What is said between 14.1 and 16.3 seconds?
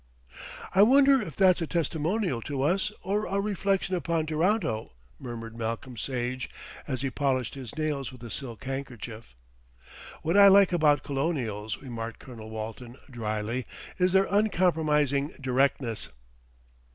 their uncompromising directness."